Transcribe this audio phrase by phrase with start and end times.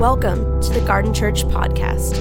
[0.00, 2.16] Welcome to the Garden Church Podcast.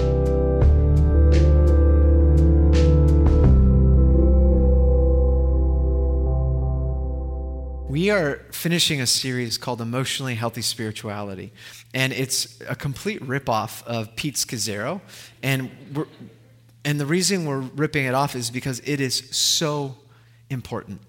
[7.89, 11.53] We are finishing a series called Emotionally Healthy Spirituality,
[11.93, 14.99] and it's a complete ripoff of Pete Scazzero.
[15.41, 15.71] And,
[16.83, 19.95] and the reason we're ripping it off is because it is so
[20.49, 20.99] important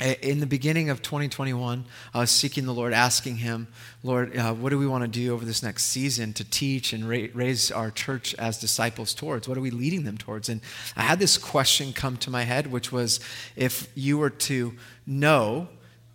[0.00, 3.68] in the beginning of 2021, I was seeking the Lord, asking Him,
[4.02, 7.08] Lord, uh, what do we want to do over this next season to teach and
[7.08, 9.48] ra- raise our church as disciples towards?
[9.48, 10.48] What are we leading them towards?
[10.48, 10.60] And
[10.96, 13.20] I had this question come to my head, which was
[13.54, 14.74] if you were to
[15.06, 15.68] know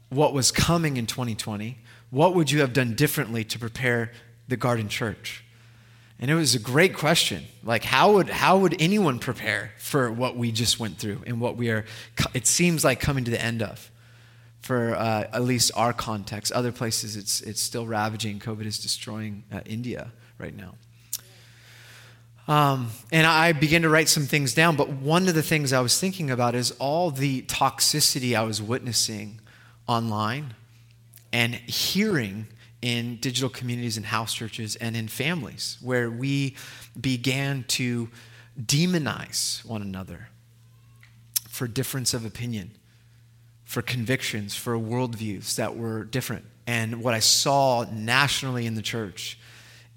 [0.09, 1.77] what was coming in 2020,
[2.09, 4.11] what would you have done differently to prepare
[4.47, 5.43] the garden church?
[6.19, 7.45] And it was a great question.
[7.63, 11.55] Like, how would, how would anyone prepare for what we just went through and what
[11.55, 11.85] we are,
[12.33, 13.89] it seems like, coming to the end of?
[14.61, 16.51] For uh, at least our context.
[16.51, 18.39] Other places, it's, it's still ravaging.
[18.39, 20.75] COVID is destroying uh, India right now.
[22.49, 25.79] Um, and I began to write some things down, but one of the things I
[25.81, 29.39] was thinking about is all the toxicity I was witnessing
[29.87, 30.55] online
[31.31, 32.47] and hearing
[32.81, 36.55] in digital communities and house churches and in families where we
[36.99, 38.09] began to
[38.59, 40.29] demonize one another
[41.47, 42.71] for difference of opinion,
[43.65, 46.45] for convictions, for worldviews that were different.
[46.65, 49.37] And what I saw nationally in the church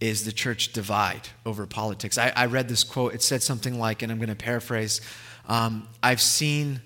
[0.01, 2.19] is the church divide over politics.
[2.19, 5.01] I, I read this quote, it said something like, and I'm going to paraphrase
[5.49, 6.81] um, I've seen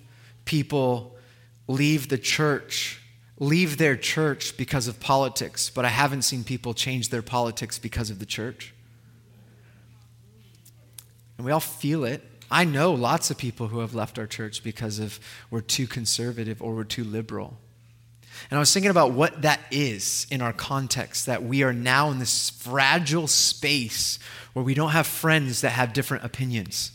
[0.44, 1.16] people
[1.68, 3.02] leave the church
[3.38, 8.10] leave their church because of politics, but I haven't seen people change their politics because
[8.10, 8.74] of the church.
[11.36, 12.22] And we all feel it.
[12.50, 15.20] I know lots of people who have left our church because of
[15.50, 17.58] we're too conservative or we're too liberal.
[18.50, 22.10] And I was thinking about what that is in our context, that we are now
[22.10, 24.18] in this fragile space
[24.52, 26.92] where we don't have friends that have different opinions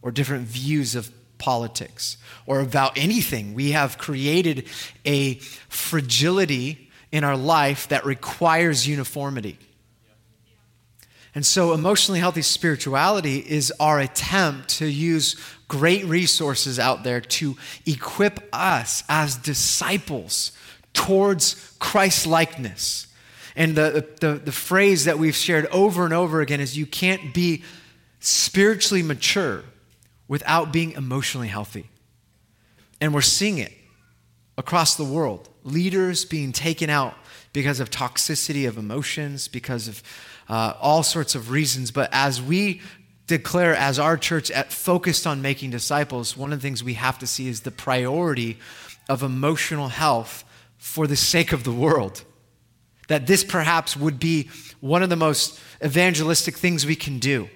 [0.00, 1.10] or different views of
[1.42, 2.16] politics
[2.46, 3.52] or about anything.
[3.52, 4.68] We have created
[5.04, 5.34] a
[5.68, 9.58] fragility in our life that requires uniformity.
[11.34, 15.34] And so, emotionally healthy spirituality is our attempt to use
[15.66, 20.52] great resources out there to equip us as disciples
[20.92, 23.08] towards Christ likeness.
[23.56, 27.34] And the, the, the phrase that we've shared over and over again is you can't
[27.34, 27.64] be
[28.20, 29.64] spiritually mature
[30.32, 31.90] without being emotionally healthy.
[33.02, 33.70] And we're seeing it
[34.56, 35.50] across the world.
[35.62, 37.14] Leaders being taken out
[37.52, 40.02] because of toxicity of emotions, because of
[40.48, 41.90] uh, all sorts of reasons.
[41.90, 42.80] But as we
[43.26, 47.18] declare, as our church at, focused on making disciples, one of the things we have
[47.18, 48.58] to see is the priority
[49.10, 50.44] of emotional health
[50.78, 52.24] for the sake of the world.
[53.08, 54.48] That this perhaps would be
[54.80, 57.50] one of the most evangelistic things we can do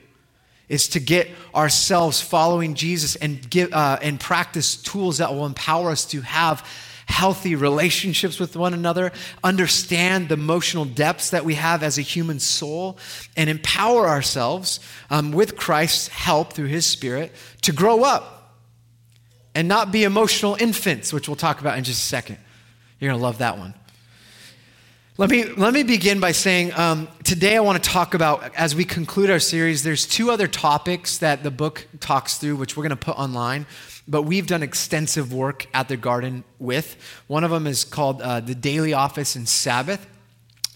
[0.69, 5.91] is to get ourselves following Jesus and, give, uh, and practice tools that will empower
[5.91, 6.67] us to have
[7.07, 9.13] healthy relationships with one another,
[9.45, 12.99] understand the emotional depths that we have as a human soul,
[13.37, 18.57] and empower ourselves um, with Christ's help through His Spirit to grow up
[19.55, 22.39] and not be emotional infants, which we'll talk about in just a second.
[22.99, 23.73] You're going to love that one.
[25.19, 28.75] Let me, let me begin by saying um, today I want to talk about, as
[28.75, 32.83] we conclude our series, there's two other topics that the book talks through, which we're
[32.83, 33.65] going to put online,
[34.07, 36.99] but we've done extensive work at the garden with.
[37.29, 40.07] One of them is called uh, the daily office and Sabbath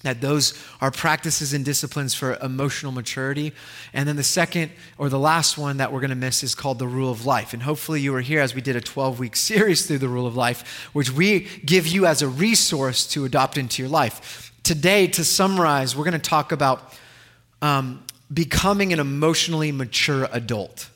[0.02, 3.52] that those are practices and disciplines for emotional maturity.
[3.92, 6.78] And then the second or the last one that we're going to miss is called
[6.78, 7.52] the rule of life.
[7.52, 10.26] And hopefully you were here as we did a 12 week series through the rule
[10.26, 14.52] of life, which we give you as a resource to adopt into your life.
[14.62, 16.94] Today, to summarize, we're going to talk about
[17.62, 18.02] um,
[18.32, 20.88] becoming an emotionally mature adult.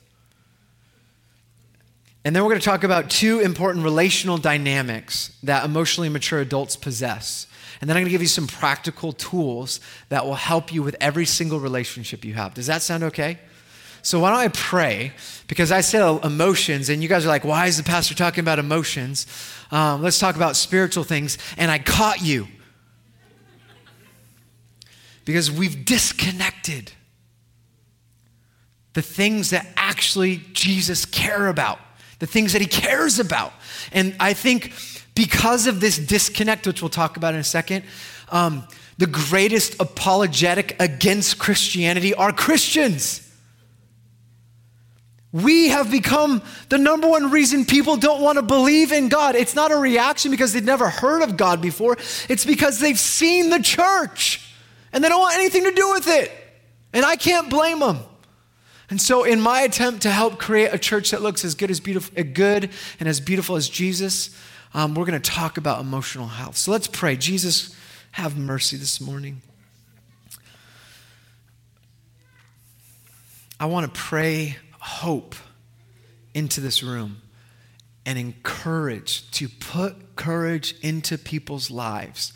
[2.24, 6.74] And then we're going to talk about two important relational dynamics that emotionally mature adults
[6.74, 7.46] possess.
[7.84, 9.78] And then I'm going to give you some practical tools
[10.08, 12.54] that will help you with every single relationship you have.
[12.54, 13.38] Does that sound okay?
[14.00, 15.12] So, why don't I pray?
[15.48, 18.58] Because I said emotions, and you guys are like, why is the pastor talking about
[18.58, 19.26] emotions?
[19.70, 21.36] Um, let's talk about spiritual things.
[21.58, 22.48] And I caught you.
[25.26, 26.90] Because we've disconnected
[28.94, 31.80] the things that actually Jesus care about,
[32.18, 33.52] the things that he cares about.
[33.92, 34.72] And I think
[35.14, 37.84] because of this disconnect, which we'll talk about in a second,
[38.30, 38.66] um,
[38.98, 43.20] the greatest apologetic against Christianity are Christians.
[45.32, 49.34] We have become the number one reason people don't want to believe in God.
[49.34, 51.96] It's not a reaction because they've never heard of God before,
[52.28, 54.48] it's because they've seen the church
[54.92, 56.30] and they don't want anything to do with it.
[56.92, 57.98] And I can't blame them.
[58.90, 61.80] And so, in my attempt to help create a church that looks as good as
[61.80, 62.70] beautiful, good
[63.00, 64.30] and as beautiful as Jesus,
[64.74, 66.56] um, we're going to talk about emotional health.
[66.56, 67.16] So let's pray.
[67.16, 67.74] Jesus,
[68.12, 69.40] have mercy this morning.
[73.58, 75.36] I want to pray hope
[76.34, 77.22] into this room
[78.04, 82.32] and encourage to put courage into people's lives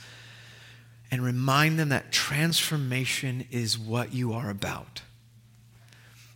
[1.11, 5.03] and remind them that transformation is what you are about.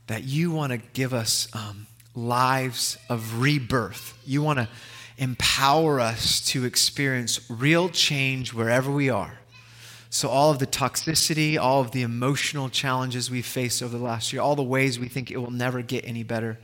[0.08, 4.18] That you want to give us um, lives of rebirth.
[4.26, 4.68] You want to
[5.18, 9.38] empower us to experience real change wherever we are.
[10.10, 14.32] So, all of the toxicity, all of the emotional challenges we've faced over the last
[14.32, 16.58] year, all the ways we think it will never get any better,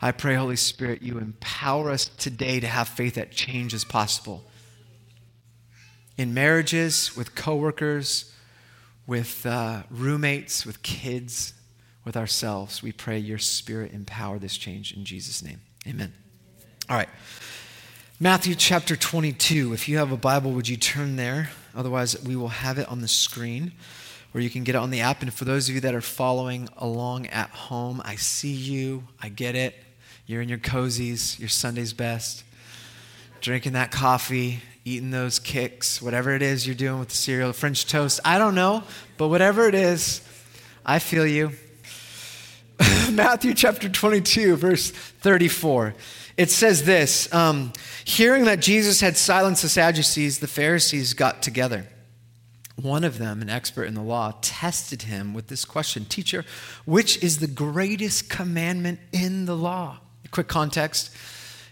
[0.00, 4.44] I pray, Holy Spirit, you empower us today to have faith that change is possible.
[6.18, 8.32] In marriages, with coworkers,
[9.06, 11.54] with uh, roommates, with kids,
[12.04, 15.60] with ourselves, we pray your Spirit empower this change in Jesus' name.
[15.86, 16.12] Amen.
[16.88, 17.08] All right.
[18.18, 19.74] Matthew chapter 22.
[19.74, 21.50] If you have a Bible, would you turn there?
[21.74, 23.72] Otherwise, we will have it on the screen
[24.32, 25.20] or you can get it on the app.
[25.20, 29.04] And for those of you that are following along at home, I see you.
[29.20, 29.74] I get it.
[30.24, 32.42] You're in your cozies, your Sunday's best,
[33.42, 37.54] drinking that coffee, eating those Kix, whatever it is you're doing with the cereal, the
[37.54, 38.20] French toast.
[38.24, 38.82] I don't know,
[39.18, 40.26] but whatever it is,
[40.86, 41.52] I feel you.
[43.12, 45.94] Matthew chapter 22, verse 34.
[46.36, 47.72] It says this um,
[48.04, 51.86] Hearing that Jesus had silenced the Sadducees, the Pharisees got together.
[52.76, 56.44] One of them, an expert in the law, tested him with this question Teacher,
[56.84, 59.98] which is the greatest commandment in the law?
[60.30, 61.14] Quick context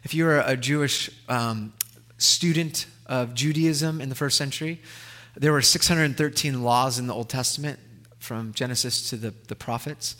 [0.05, 1.73] if you were a Jewish um,
[2.19, 4.81] student of Judaism in the first century,
[5.35, 7.79] there were 613 laws in the Old Testament
[8.19, 10.17] from Genesis to the, the prophets.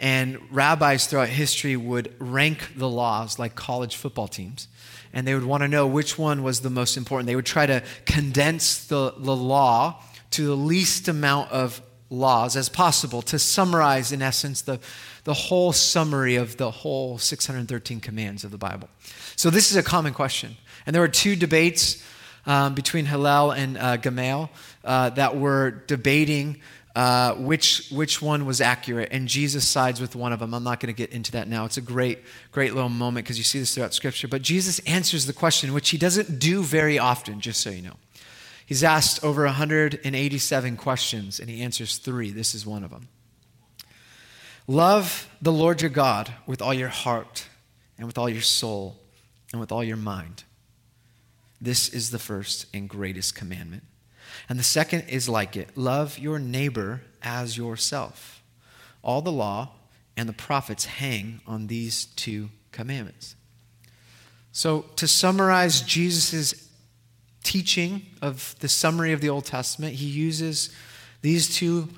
[0.00, 4.68] And rabbis throughout history would rank the laws like college football teams.
[5.12, 7.26] And they would want to know which one was the most important.
[7.26, 10.02] They would try to condense the, the law
[10.32, 14.80] to the least amount of laws as possible to summarize, in essence, the,
[15.24, 18.88] the whole summary of the whole 613 commands of the Bible.
[19.36, 20.56] So, this is a common question.
[20.86, 22.02] And there were two debates
[22.46, 23.98] um, between Hillel and uh,
[24.84, 26.60] uh, that were debating
[26.98, 30.52] uh, which, which one was accurate, and Jesus sides with one of them.
[30.52, 31.64] I'm not going to get into that now.
[31.64, 34.26] It's a great, great little moment because you see this throughout Scripture.
[34.26, 37.94] But Jesus answers the question, which he doesn't do very often, just so you know.
[38.66, 42.32] He's asked over 187 questions, and he answers three.
[42.32, 43.06] This is one of them.
[44.66, 47.46] Love the Lord your God with all your heart,
[47.96, 48.98] and with all your soul,
[49.52, 50.42] and with all your mind.
[51.60, 53.84] This is the first and greatest commandment.
[54.48, 58.42] And the second is like it love your neighbor as yourself.
[59.02, 59.70] All the law
[60.16, 63.36] and the prophets hang on these two commandments.
[64.52, 66.68] So, to summarize Jesus'
[67.44, 70.74] teaching of the summary of the Old Testament, he uses
[71.22, 71.88] these two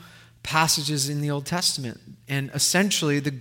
[0.43, 2.01] passages in the Old Testament.
[2.29, 3.33] And essentially, the,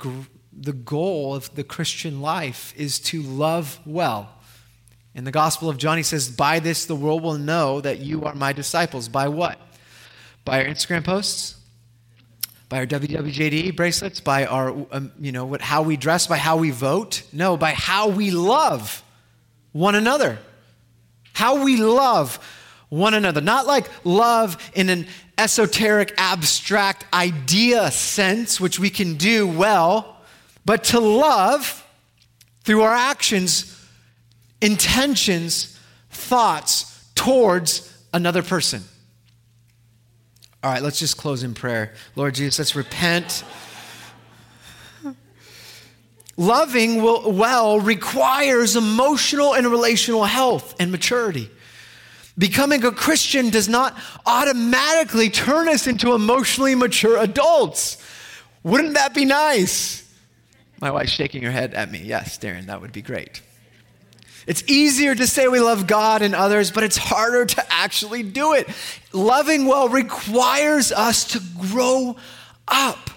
[0.54, 4.39] the goal of the Christian life is to love well
[5.20, 8.24] in the Gospel of John, he says, By this the world will know that you
[8.24, 9.10] are my disciples.
[9.10, 9.60] By what?
[10.46, 11.58] By our Instagram posts?
[12.70, 14.22] By our WWJD bracelets?
[14.22, 16.26] By our, um, you know, what, how we dress?
[16.26, 17.24] By how we vote?
[17.34, 19.04] No, by how we love
[19.74, 20.40] one another.
[21.34, 22.40] How we love
[22.88, 23.42] one another.
[23.42, 25.06] Not like love in an
[25.38, 30.16] esoteric, abstract idea sense, which we can do well,
[30.64, 31.86] but to love
[32.64, 33.76] through our actions
[34.62, 38.84] intentions, thoughts towards another person.
[40.64, 41.94] All right, let's just close in prayer.
[42.16, 43.44] Lord Jesus, let's repent.
[46.36, 51.50] Loving well requires emotional and relational health and maturity.
[52.38, 58.02] Becoming a Christian does not automatically turn us into emotionally mature adults.
[58.64, 60.10] Wouldn't that be nice?
[60.80, 62.00] My wife's shaking her head at me.
[62.00, 63.42] Yes, Darren, that would be great.
[64.50, 68.54] It's easier to say we love God and others, but it's harder to actually do
[68.54, 68.68] it.
[69.14, 71.42] Loving well requires us to
[71.72, 72.16] grow
[72.68, 73.12] up.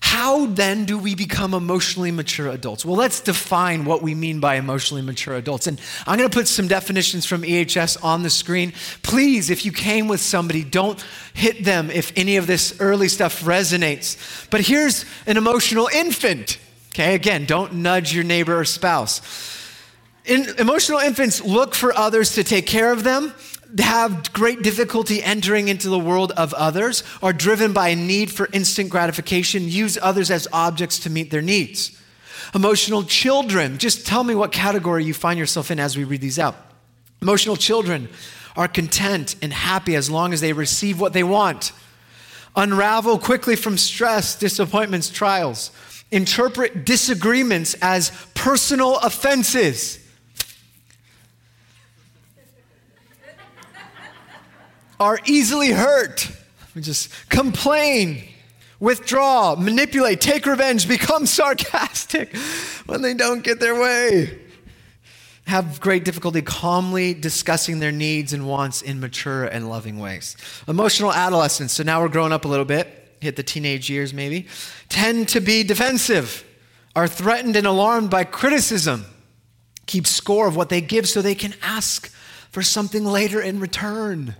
[0.00, 2.84] How then do we become emotionally mature adults?
[2.84, 5.66] Well, let's define what we mean by emotionally mature adults.
[5.66, 8.72] And I'm going to put some definitions from EHS on the screen.
[9.02, 13.42] Please, if you came with somebody, don't hit them if any of this early stuff
[13.42, 14.48] resonates.
[14.50, 16.58] But here's an emotional infant.
[16.94, 19.22] Okay, again, don't nudge your neighbor or spouse.
[20.26, 23.32] In, emotional infants look for others to take care of them.
[23.78, 28.46] have great difficulty entering into the world of others, are driven by a need for
[28.52, 31.98] instant gratification, use others as objects to meet their needs.
[32.54, 36.38] Emotional children, just tell me what category you find yourself in as we read these
[36.38, 36.56] out.
[37.22, 38.10] Emotional children
[38.54, 41.72] are content and happy as long as they receive what they want.
[42.54, 45.70] Unravel quickly from stress, disappointments, trials.
[46.12, 49.98] Interpret disagreements as personal offenses.
[55.00, 56.30] Are easily hurt.
[56.78, 58.22] Just complain,
[58.78, 62.36] withdraw, manipulate, take revenge, become sarcastic
[62.86, 64.38] when they don't get their way
[65.46, 70.36] have great difficulty calmly discussing their needs and wants in mature and loving ways.
[70.68, 74.46] Emotional adolescence, so now we're growing up a little bit, hit the teenage years maybe,
[74.88, 76.44] tend to be defensive,
[76.94, 79.04] are threatened and alarmed by criticism,
[79.86, 82.12] keep score of what they give so they can ask
[82.50, 84.34] for something later in return.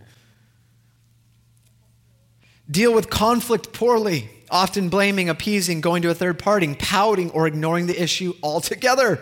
[2.70, 7.86] Deal with conflict poorly, often blaming, appeasing, going to a third party, pouting, or ignoring
[7.86, 9.20] the issue altogether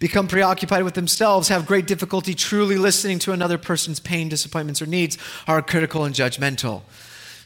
[0.00, 4.86] become preoccupied with themselves, have great difficulty truly listening to another person's pain, disappointments, or
[4.86, 5.16] needs,
[5.46, 6.82] are critical and judgmental.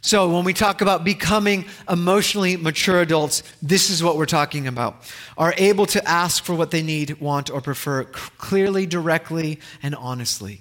[0.05, 4.97] So, when we talk about becoming emotionally mature adults, this is what we're talking about.
[5.39, 10.61] Are able to ask for what they need, want, or prefer clearly, directly, and honestly,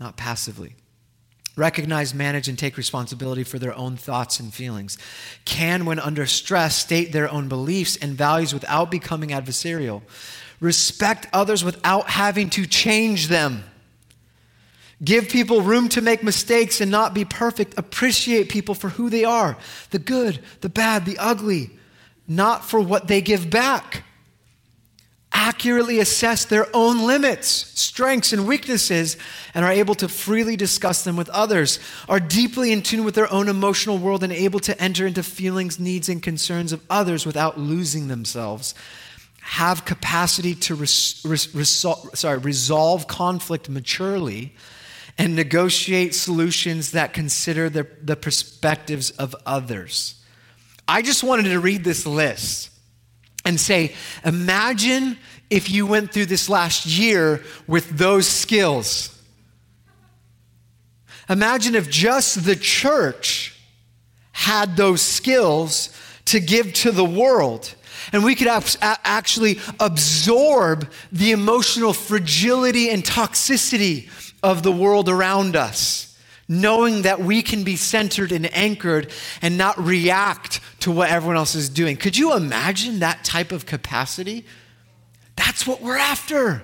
[0.00, 0.74] not passively.
[1.54, 4.96] Recognize, manage, and take responsibility for their own thoughts and feelings.
[5.44, 10.00] Can, when under stress, state their own beliefs and values without becoming adversarial
[10.60, 13.62] respect others without having to change them.
[15.02, 17.78] Give people room to make mistakes and not be perfect.
[17.78, 19.56] Appreciate people for who they are
[19.90, 21.70] the good, the bad, the ugly,
[22.26, 24.04] not for what they give back.
[25.30, 29.16] Accurately assess their own limits, strengths, and weaknesses,
[29.54, 31.78] and are able to freely discuss them with others.
[32.08, 35.78] Are deeply in tune with their own emotional world and able to enter into feelings,
[35.78, 38.74] needs, and concerns of others without losing themselves
[39.40, 44.54] have capacity to res, res, resol, sorry, resolve conflict maturely
[45.18, 50.24] and negotiate solutions that consider the, the perspectives of others.
[50.86, 52.70] I just wanted to read this list
[53.44, 53.94] and say,
[54.24, 55.18] imagine
[55.50, 59.20] if you went through this last year with those skills.
[61.28, 63.58] Imagine if just the church
[64.32, 65.90] had those skills
[66.26, 67.74] to give to the world
[68.12, 68.48] and we could
[68.80, 74.08] actually absorb the emotional fragility and toxicity
[74.42, 76.18] of the world around us,
[76.48, 79.10] knowing that we can be centered and anchored
[79.42, 81.96] and not react to what everyone else is doing.
[81.96, 84.44] Could you imagine that type of capacity?
[85.36, 86.62] That's what we're after.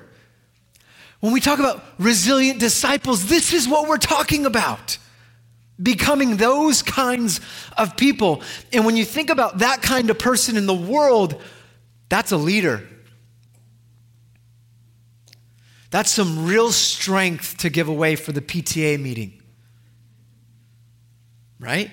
[1.20, 4.98] When we talk about resilient disciples, this is what we're talking about
[5.82, 7.40] becoming those kinds
[7.76, 8.42] of people.
[8.72, 11.40] And when you think about that kind of person in the world,
[12.08, 12.86] that's a leader.
[15.94, 19.40] That's some real strength to give away for the PTA meeting.
[21.60, 21.88] Right?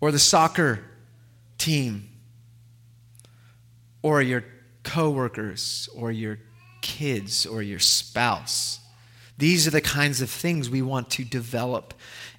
[0.00, 0.84] Or the soccer
[1.58, 2.08] team.
[4.02, 4.44] Or your
[4.84, 6.38] coworkers or your
[6.80, 8.78] kids or your spouse.
[9.36, 11.92] These are the kinds of things we want to develop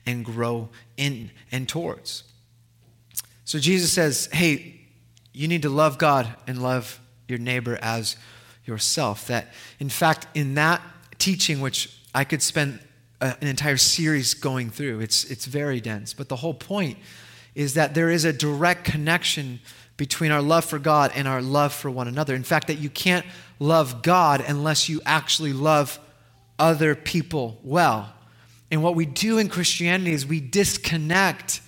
[0.06, 2.24] and grow in and towards.
[3.44, 4.80] So Jesus says, hey,
[5.34, 8.16] you need to love God and love your neighbor as
[8.66, 9.28] yourself.
[9.28, 10.82] That, in fact, in that
[11.18, 12.80] teaching, which I could spend
[13.22, 16.14] a, an entire series going through, it's, it's very dense.
[16.14, 16.98] But the whole point
[17.54, 19.60] is that there is a direct connection
[19.98, 22.36] between our love for God and our love for one another.
[22.36, 23.26] In fact, that you can't
[23.60, 26.00] love God unless you actually love
[26.60, 28.14] other people well.
[28.72, 31.62] And what we do in Christianity is we disconnect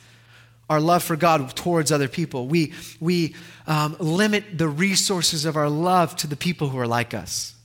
[0.69, 2.47] our love for God towards other people.
[2.47, 7.13] We, we um, limit the resources of our love to the people who are like
[7.13, 7.55] us,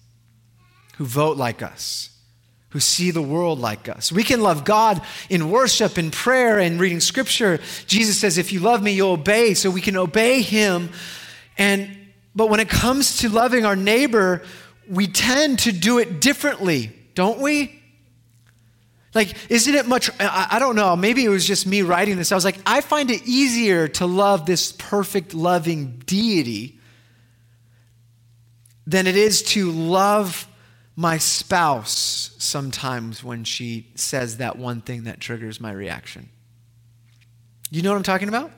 [0.97, 2.11] who vote like us,
[2.71, 4.13] who see the world like us.
[4.13, 7.61] We can love God in worship in prayer and reading scripture.
[7.87, 9.55] Jesus says, If you love me, you'll obey.
[9.55, 10.91] So we can obey him.
[11.59, 11.99] And
[12.35, 14.43] but when it comes to loving our neighbor,
[14.89, 17.82] we tend to do it differently, don't we?
[19.15, 20.11] Like, isn't it much?
[20.19, 20.97] I, don't know.
[20.97, 22.33] Maybe it was just me writing this.
[22.33, 26.79] I was like, I find it easier to love this perfect, loving deity
[28.87, 30.49] than it is to love
[30.97, 36.29] my spouse sometimes when she says that one thing that triggers my reaction.
[37.71, 38.51] You know what I'm talking about?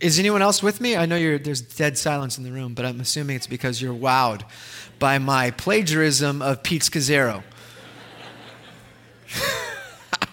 [0.00, 0.96] Is anyone else with me?
[0.96, 4.42] I know there's dead silence in the room, but I'm assuming it's because you're wowed
[5.00, 7.42] by my plagiarism of Pete Scazzero.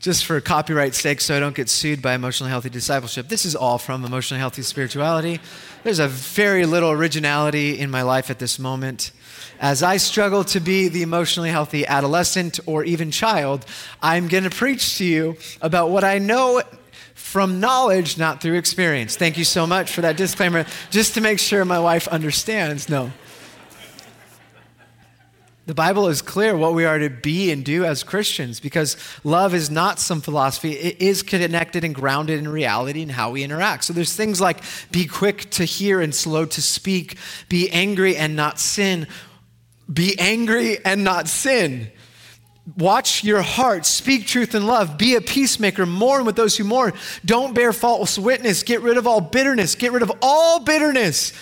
[0.00, 3.56] Just for copyright sake, so I don't get sued by emotionally healthy discipleship, this is
[3.56, 5.40] all from emotionally healthy spirituality.
[5.82, 9.10] There's a very little originality in my life at this moment.
[9.58, 13.64] As I struggle to be the emotionally healthy adolescent or even child,
[14.02, 16.62] I'm going to preach to you about what I know
[17.14, 19.16] from knowledge, not through experience.
[19.16, 22.88] Thank you so much for that disclaimer, just to make sure my wife understands.
[22.88, 23.10] No.
[25.66, 29.52] The Bible is clear what we are to be and do as Christians because love
[29.52, 30.72] is not some philosophy.
[30.74, 33.82] It is connected and grounded in reality and how we interact.
[33.82, 37.18] So there's things like be quick to hear and slow to speak,
[37.48, 39.08] be angry and not sin,
[39.92, 41.90] be angry and not sin.
[42.76, 46.92] Watch your heart, speak truth in love, be a peacemaker, mourn with those who mourn.
[47.24, 51.32] Don't bear false witness, get rid of all bitterness, get rid of all bitterness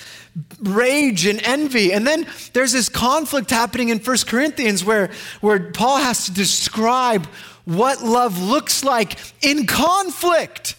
[0.61, 1.93] rage and envy.
[1.93, 5.11] And then there's this conflict happening in First Corinthians where,
[5.41, 7.27] where Paul has to describe
[7.65, 10.77] what love looks like in conflict.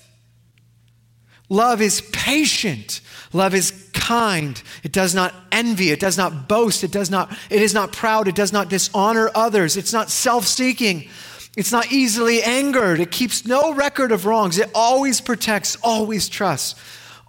[1.50, 3.02] Love is patient.
[3.34, 4.62] Love is kind.
[4.84, 5.92] It does not envy.
[5.92, 6.84] It does not boast.
[6.84, 8.28] It does not, it is not proud.
[8.28, 9.78] It does not dishonor others.
[9.78, 11.08] It's not self-seeking.
[11.56, 13.00] It's not easily angered.
[13.00, 14.58] It keeps no record of wrongs.
[14.58, 16.76] It always protects, always trusts,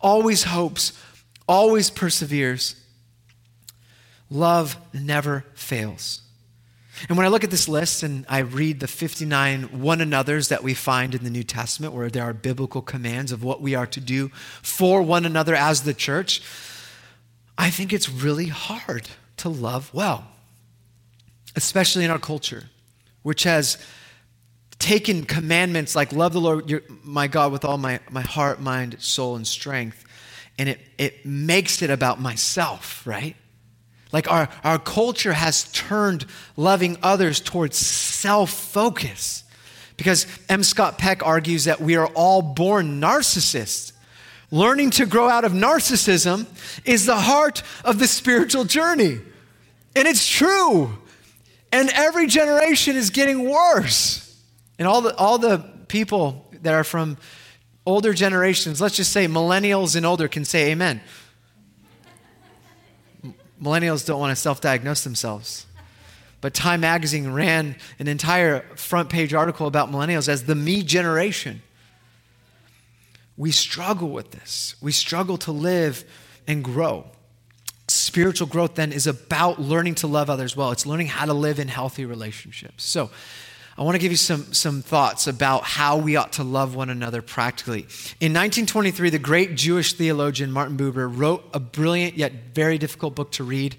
[0.02, 0.92] always hopes,
[1.48, 2.76] always perseveres.
[4.30, 6.22] Love never fails.
[7.08, 10.62] And when I look at this list and I read the 59 one another's that
[10.62, 13.86] we find in the New Testament, where there are biblical commands of what we are
[13.86, 14.28] to do
[14.62, 16.42] for one another as the church,
[17.58, 20.26] I think it's really hard to love well,
[21.54, 22.64] especially in our culture,
[23.22, 23.76] which has
[24.78, 28.96] taken commandments like love the Lord your, my God with all my, my heart, mind,
[29.00, 30.05] soul, and strength
[30.58, 33.36] and it, it makes it about myself, right?
[34.12, 39.44] Like our, our culture has turned loving others towards self focus.
[39.96, 40.62] Because M.
[40.62, 43.92] Scott Peck argues that we are all born narcissists.
[44.50, 46.46] Learning to grow out of narcissism
[46.84, 49.18] is the heart of the spiritual journey.
[49.96, 50.98] And it's true.
[51.72, 54.40] And every generation is getting worse.
[54.78, 57.16] And all the, all the people that are from
[57.86, 61.00] older generations, let's just say millennials and older, can say amen.
[63.62, 65.66] Millennials don't want to self diagnose themselves.
[66.40, 71.62] But Time Magazine ran an entire front page article about millennials as the me generation.
[73.38, 74.76] We struggle with this.
[74.80, 76.04] We struggle to live
[76.46, 77.06] and grow.
[77.88, 80.72] Spiritual growth then is about learning to love others well.
[80.72, 82.84] It's learning how to live in healthy relationships.
[82.84, 83.10] So,
[83.78, 86.88] I want to give you some, some thoughts about how we ought to love one
[86.88, 87.80] another practically.
[88.20, 93.32] In 1923, the great Jewish theologian Martin Buber wrote a brilliant yet very difficult book
[93.32, 93.76] to read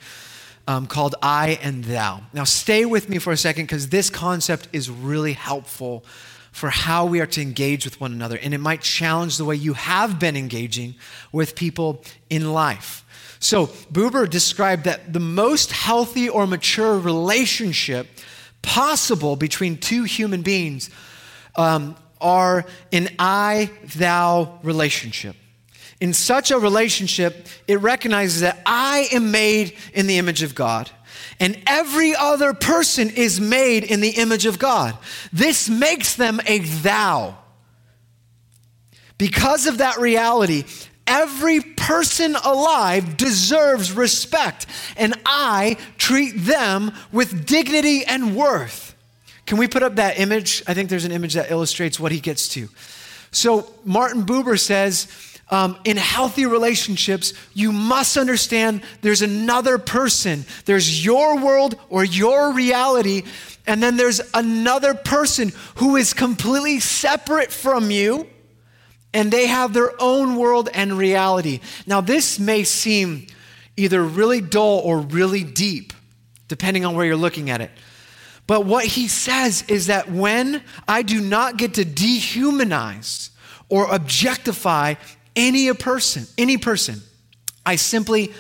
[0.68, 2.22] um, called I and Thou.
[2.32, 6.06] Now, stay with me for a second because this concept is really helpful
[6.52, 9.56] for how we are to engage with one another, and it might challenge the way
[9.56, 10.94] you have been engaging
[11.32, 13.04] with people in life.
[13.40, 18.08] So, Buber described that the most healthy or mature relationship
[18.62, 20.90] possible between two human beings
[21.56, 25.36] um, are an I thou relationship.
[26.00, 30.92] In such a relationship, it recognizes that I am made in the image of God
[31.40, 34.98] and every other person is made in the image of God.
[35.32, 37.38] This makes them a thou.
[39.18, 40.64] Because of that reality,
[41.08, 44.68] Every person alive deserves respect,
[44.98, 48.94] and I treat them with dignity and worth.
[49.46, 50.62] Can we put up that image?
[50.68, 52.68] I think there's an image that illustrates what he gets to.
[53.32, 55.08] So, Martin Buber says,
[55.50, 60.46] um, in healthy relationships, you must understand there's another person.
[60.66, 63.24] There's your world or your reality,
[63.66, 68.28] and then there's another person who is completely separate from you
[69.14, 71.60] and they have their own world and reality.
[71.86, 73.28] Now, this may seem
[73.76, 75.94] either really dull or really deep,
[76.48, 77.72] depending on where you're looking at it.
[78.48, 83.30] But what he says is that when I do not get to dehumanize
[83.70, 84.96] or objectify
[85.36, 87.02] any person, any person,
[87.66, 88.34] I simply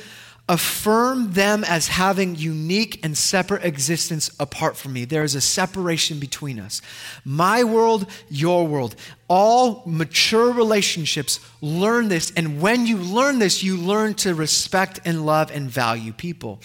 [0.49, 5.03] affirm them as having unique and separate existence apart from me.
[5.03, 6.81] There is a separation between us.
[7.25, 8.95] My world, your world.
[9.27, 12.31] All mature relationships learn this.
[12.37, 16.61] And when you learn this, you learn to respect and love and value people.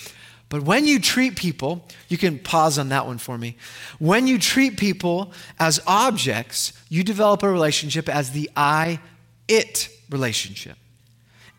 [0.49, 3.57] But when you treat people, you can pause on that one for me.
[3.99, 9.01] When you treat people as objects, you develop a relationship as the I
[9.49, 10.77] it relationship.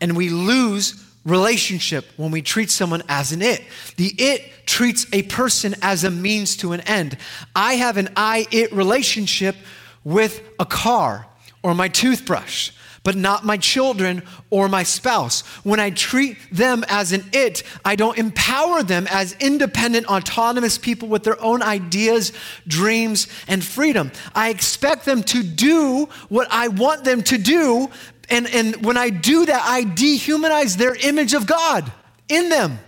[0.00, 3.62] And we lose relationship when we treat someone as an it.
[3.96, 7.16] The it treats a person as a means to an end.
[7.54, 9.56] I have an I it relationship
[10.04, 11.26] with a car
[11.62, 12.72] or my toothbrush,
[13.04, 15.40] but not my children or my spouse.
[15.62, 21.08] When I treat them as an it, I don't empower them as independent, autonomous people
[21.08, 22.32] with their own ideas,
[22.66, 24.12] dreams, and freedom.
[24.34, 27.90] I expect them to do what I want them to do.
[28.30, 31.90] And, and when I do that, I dehumanize their image of God
[32.28, 32.78] in them.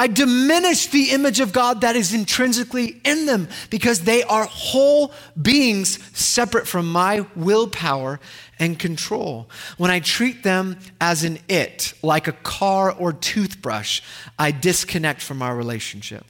[0.00, 5.12] I diminish the image of God that is intrinsically in them because they are whole
[5.40, 8.18] beings separate from my willpower
[8.58, 9.50] and control.
[9.76, 14.00] When I treat them as an it, like a car or toothbrush,
[14.38, 16.24] I disconnect from our relationship.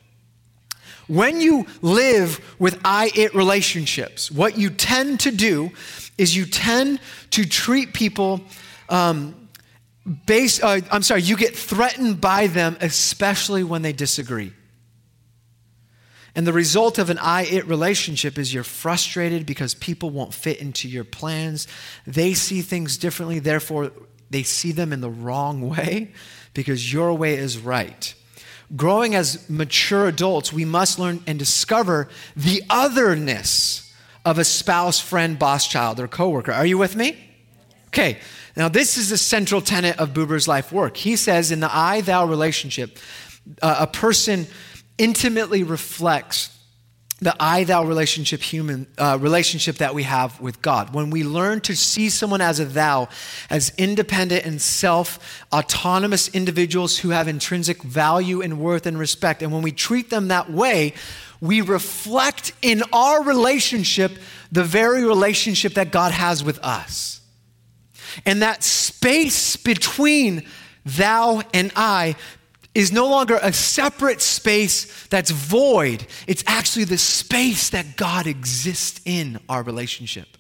[1.07, 5.71] When you live with I it relationships, what you tend to do
[6.21, 8.43] is you tend to treat people
[8.91, 9.49] um,
[10.27, 14.53] base, uh, I'm sorry, you get threatened by them, especially when they disagree.
[16.35, 20.61] And the result of an I it relationship is you're frustrated because people won't fit
[20.61, 21.67] into your plans.
[22.07, 23.91] They see things differently, therefore,
[24.29, 26.13] they see them in the wrong way
[26.55, 28.15] because your way is right.
[28.77, 33.90] Growing as mature adults, we must learn and discover the otherness
[34.25, 36.53] of a spouse, friend, boss, child, or coworker.
[36.53, 37.17] Are you with me?
[37.89, 38.19] Okay,
[38.57, 40.97] now, this is the central tenet of Buber's life work.
[40.97, 42.99] He says in the I thou relationship,
[43.63, 44.47] uh, a person
[44.99, 46.57] intimately reflects
[47.21, 50.95] the I thou relationship human uh, relationship that we have with God.
[50.95, 53.09] When we learn to see someone as a thou,
[53.51, 59.53] as independent and self autonomous individuals who have intrinsic value and worth and respect, and
[59.53, 60.95] when we treat them that way,
[61.41, 64.13] we reflect in our relationship
[64.53, 67.21] the very relationship that God has with us.
[68.27, 70.47] And that space between
[70.85, 72.17] thou and I
[72.75, 76.07] is no longer a separate space that's void.
[76.27, 80.37] It's actually the space that God exists in our relationship.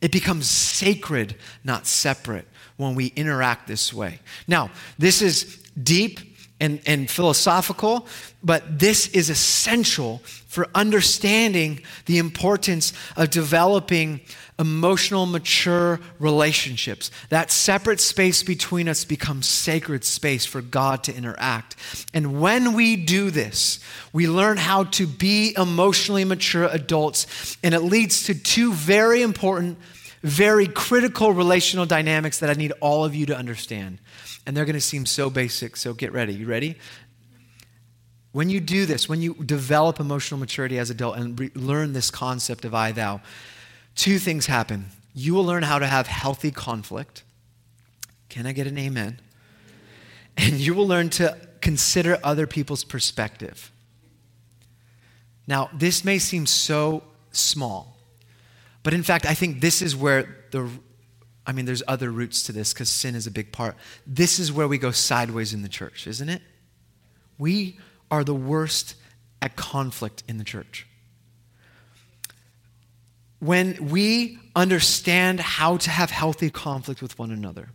[0.00, 4.20] It becomes sacred, not separate, when we interact this way.
[4.48, 6.33] Now, this is deep
[6.64, 8.06] and, and philosophical,
[8.42, 14.20] but this is essential for understanding the importance of developing
[14.58, 17.10] emotional, mature relationships.
[17.28, 21.76] That separate space between us becomes sacred space for God to interact.
[22.14, 23.80] And when we do this,
[24.12, 29.76] we learn how to be emotionally mature adults, and it leads to two very important,
[30.22, 33.98] very critical relational dynamics that I need all of you to understand.
[34.46, 36.34] And they're going to seem so basic, so get ready.
[36.34, 36.76] You ready?
[38.32, 41.92] When you do this, when you develop emotional maturity as an adult and re- learn
[41.92, 43.20] this concept of I thou,
[43.94, 44.86] two things happen.
[45.14, 47.22] You will learn how to have healthy conflict.
[48.28, 49.20] Can I get an amen?
[50.36, 53.70] And you will learn to consider other people's perspective.
[55.46, 57.96] Now, this may seem so small,
[58.82, 60.68] but in fact, I think this is where the,
[61.46, 63.76] I mean, there's other roots to this because sin is a big part.
[64.06, 66.42] This is where we go sideways in the church, isn't it?
[67.38, 67.78] We
[68.10, 68.94] are the worst
[69.42, 70.86] at conflict in the church
[73.44, 77.68] when we understand how to have healthy conflict with one another,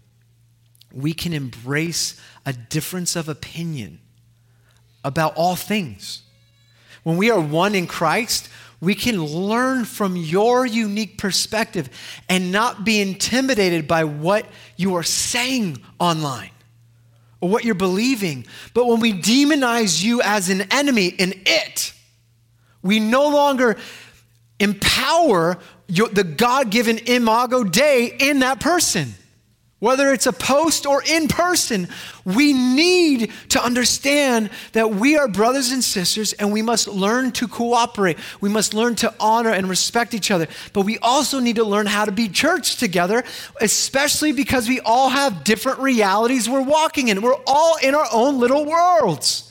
[0.91, 3.99] we can embrace a difference of opinion
[5.03, 6.23] about all things.
[7.03, 8.49] When we are one in Christ,
[8.82, 11.89] we can learn from your unique perspective
[12.30, 14.46] and not be intimidated by what
[14.78, 16.52] you are saying online
[17.42, 18.46] or what you're believing.
[18.74, 21.94] But when we demonize you as an enemy in it,
[22.82, 23.78] we no longer
[24.60, 29.15] empower your, the God given imago Dei in that person.
[29.80, 31.88] Whether it's a post or in person,
[32.26, 37.48] we need to understand that we are brothers and sisters and we must learn to
[37.48, 38.18] cooperate.
[38.42, 40.48] We must learn to honor and respect each other.
[40.74, 43.24] But we also need to learn how to be church together,
[43.62, 47.22] especially because we all have different realities we're walking in.
[47.22, 49.48] We're all in our own little worlds.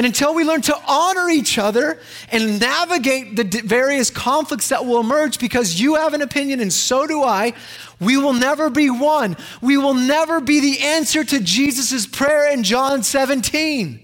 [0.00, 1.98] And until we learn to honor each other
[2.32, 7.06] and navigate the various conflicts that will emerge because you have an opinion and so
[7.06, 7.52] do I,
[8.00, 9.36] we will never be one.
[9.60, 14.00] We will never be the answer to Jesus' prayer in John 17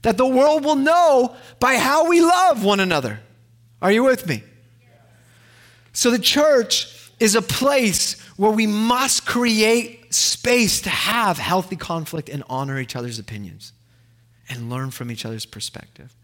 [0.00, 3.20] that the world will know by how we love one another.
[3.82, 4.42] Are you with me?
[5.92, 12.30] So the church is a place where we must create space to have healthy conflict
[12.30, 13.74] and honor each other's opinions
[14.52, 16.14] and learn from each other's perspective.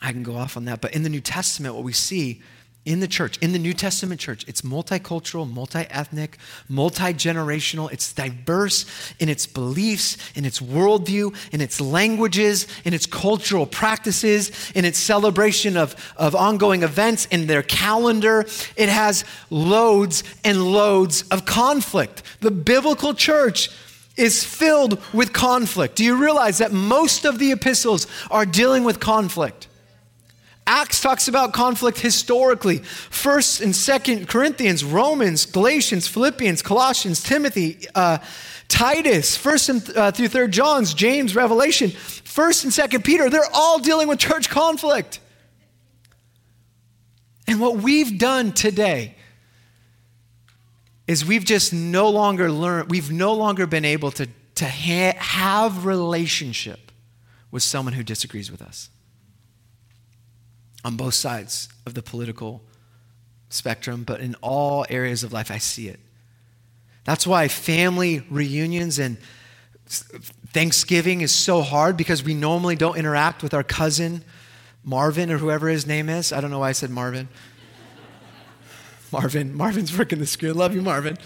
[0.00, 2.40] I can go off on that, but in the New Testament, what we see
[2.84, 4.44] in the church, in the New Testament church.
[4.48, 7.92] It's multicultural, multi ethnic, multi generational.
[7.92, 8.86] It's diverse
[9.20, 14.98] in its beliefs, in its worldview, in its languages, in its cultural practices, in its
[14.98, 18.46] celebration of, of ongoing events, in their calendar.
[18.76, 22.24] It has loads and loads of conflict.
[22.40, 23.70] The biblical church
[24.16, 25.96] is filled with conflict.
[25.96, 29.68] Do you realize that most of the epistles are dealing with conflict?
[30.66, 32.78] Acts talks about conflict historically.
[32.78, 38.18] First and Second Corinthians, Romans, Galatians, Philippians, Colossians, Timothy, uh,
[38.68, 43.28] Titus, First and uh, through Third John's, James, Revelation, First and Second Peter.
[43.28, 45.20] They're all dealing with church conflict.
[47.48, 49.16] And what we've done today
[51.12, 52.90] is we've just no longer learned.
[52.90, 56.90] We've no longer been able to to ha- have relationship
[57.50, 58.90] with someone who disagrees with us
[60.84, 62.62] on both sides of the political
[63.50, 66.00] spectrum, but in all areas of life, I see it.
[67.04, 69.18] That's why family reunions and
[69.86, 74.24] Thanksgiving is so hard because we normally don't interact with our cousin,
[74.84, 76.32] Marvin, or whoever his name is.
[76.32, 77.28] I don't know why I said Marvin.
[79.12, 79.54] Marvin.
[79.54, 80.54] Marvin's working the screen.
[80.54, 81.18] Love you, Marvin.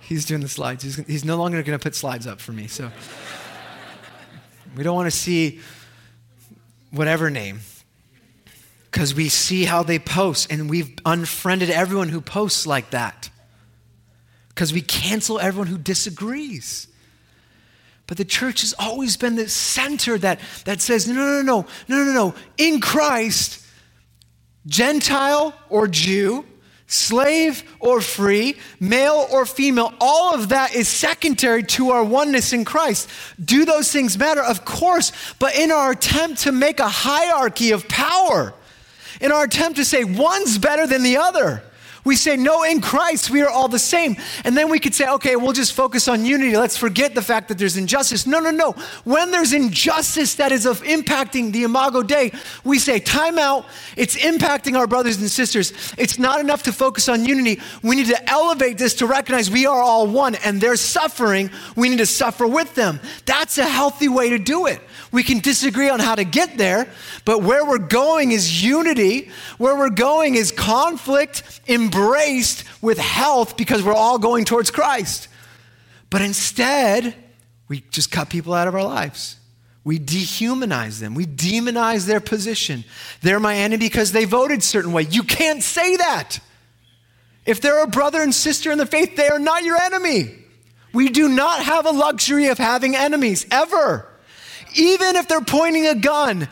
[0.00, 0.82] He's doing the slides.
[0.82, 2.66] He's, he's no longer going to put slides up for me.
[2.66, 2.90] So
[4.76, 5.60] we don't want to see
[6.90, 7.60] whatever name
[8.90, 13.30] because we see how they post and we've unfriended everyone who posts like that
[14.48, 16.88] because we cancel everyone who disagrees.
[18.08, 21.96] But the church has always been the center that, that says, no, no, no, no,
[21.96, 22.12] no, no.
[22.12, 22.34] no.
[22.58, 23.59] In Christ,
[24.66, 26.44] Gentile or Jew,
[26.86, 32.64] slave or free, male or female, all of that is secondary to our oneness in
[32.64, 33.08] Christ.
[33.42, 34.42] Do those things matter?
[34.42, 38.54] Of course, but in our attempt to make a hierarchy of power,
[39.20, 41.62] in our attempt to say one's better than the other.
[42.04, 44.16] We say, no, in Christ, we are all the same.
[44.44, 46.56] And then we could say, okay, we'll just focus on unity.
[46.56, 48.26] Let's forget the fact that there's injustice.
[48.26, 48.72] No, no, no.
[49.04, 52.32] When there's injustice that is of impacting the Imago Dei,
[52.64, 53.66] we say, time out.
[53.96, 55.72] It's impacting our brothers and sisters.
[55.98, 57.60] It's not enough to focus on unity.
[57.82, 61.50] We need to elevate this to recognize we are all one and they're suffering.
[61.76, 63.00] We need to suffer with them.
[63.26, 64.80] That's a healthy way to do it.
[65.12, 66.88] We can disagree on how to get there,
[67.24, 69.30] but where we're going is unity.
[69.58, 71.60] Where we're going is conflict
[71.90, 75.28] embraced with health because we're all going towards Christ.
[76.08, 77.14] But instead,
[77.68, 79.36] we just cut people out of our lives.
[79.82, 81.14] We dehumanize them.
[81.14, 82.84] We demonize their position.
[83.22, 85.02] They're my enemy because they voted certain way.
[85.02, 86.38] You can't say that.
[87.46, 90.34] If they're a brother and sister in the faith, they are not your enemy.
[90.92, 94.10] We do not have a luxury of having enemies ever
[94.74, 96.48] even if they're pointing a gun,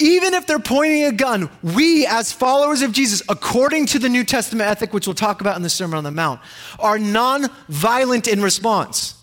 [0.00, 4.24] even if they're pointing a gun, we as followers of Jesus, according to the New
[4.24, 6.40] Testament ethic, which we'll talk about in the Sermon on the Mount,
[6.78, 9.14] are non-violent in response.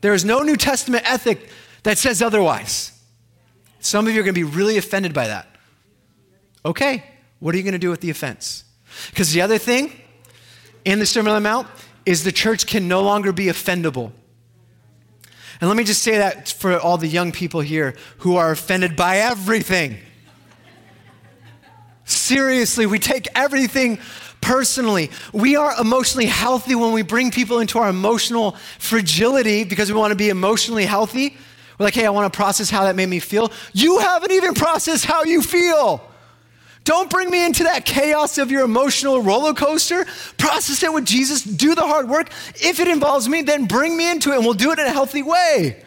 [0.00, 1.50] There is no New Testament ethic
[1.82, 2.92] that says otherwise.
[3.80, 5.48] Some of you are going to be really offended by that.
[6.64, 7.04] Okay,
[7.38, 8.64] what are you going to do with the offense?
[9.10, 9.92] Because the other thing
[10.84, 11.66] in the Sermon on the Mount
[12.04, 14.12] is the church can no longer be offendable.
[15.60, 18.96] And let me just say that for all the young people here who are offended
[18.96, 19.98] by everything.
[22.04, 23.98] Seriously, we take everything
[24.40, 25.10] personally.
[25.32, 30.12] We are emotionally healthy when we bring people into our emotional fragility because we want
[30.12, 31.36] to be emotionally healthy.
[31.78, 33.52] We're like, hey, I want to process how that made me feel.
[33.72, 36.09] You haven't even processed how you feel.
[36.84, 40.06] Don't bring me into that chaos of your emotional roller coaster.
[40.38, 41.42] Process it with Jesus.
[41.42, 42.30] Do the hard work.
[42.56, 44.90] If it involves me, then bring me into it and we'll do it in a
[44.90, 45.84] healthy way.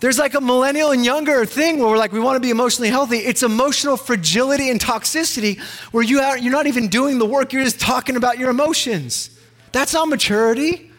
[0.00, 2.90] There's like a millennial and younger thing where we're like, we want to be emotionally
[2.90, 3.18] healthy.
[3.18, 5.60] It's emotional fragility and toxicity
[5.92, 9.30] where you are, you're not even doing the work, you're just talking about your emotions.
[9.72, 10.90] That's not maturity.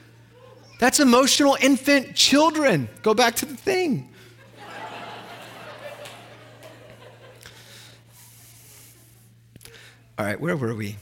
[0.79, 2.89] That's emotional infant children.
[3.01, 4.09] Go back to the thing.
[10.17, 10.97] All right, where were we?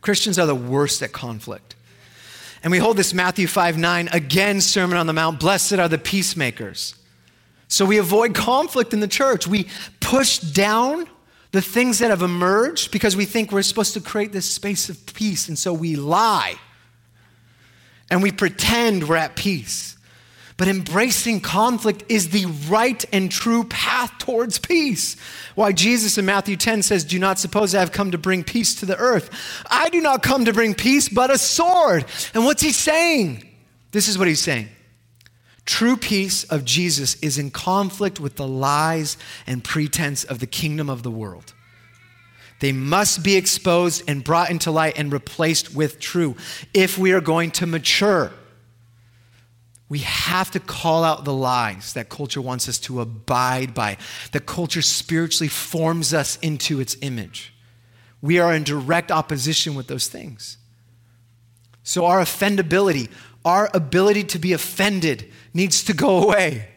[0.00, 1.74] Christians are the worst at conflict.
[2.62, 5.38] And we hold this Matthew 5 9, again, Sermon on the Mount.
[5.38, 6.94] Blessed are the peacemakers.
[7.68, 9.46] So we avoid conflict in the church.
[9.46, 9.68] We
[10.00, 11.06] push down
[11.52, 15.04] the things that have emerged because we think we're supposed to create this space of
[15.14, 15.48] peace.
[15.48, 16.54] And so we lie
[18.10, 19.97] and we pretend we're at peace.
[20.58, 25.16] But embracing conflict is the right and true path towards peace.
[25.54, 28.74] Why Jesus in Matthew 10 says, Do not suppose I have come to bring peace
[28.80, 29.30] to the earth.
[29.70, 32.04] I do not come to bring peace, but a sword.
[32.34, 33.48] And what's he saying?
[33.92, 34.68] This is what he's saying.
[35.64, 39.16] True peace of Jesus is in conflict with the lies
[39.46, 41.54] and pretense of the kingdom of the world.
[42.58, 46.34] They must be exposed and brought into light and replaced with true
[46.74, 48.32] if we are going to mature.
[49.88, 53.96] We have to call out the lies that culture wants us to abide by,
[54.32, 57.54] that culture spiritually forms us into its image.
[58.20, 60.58] We are in direct opposition with those things.
[61.82, 63.08] So, our offendability,
[63.44, 66.68] our ability to be offended, needs to go away.